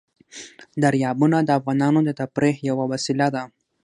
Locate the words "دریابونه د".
0.83-1.49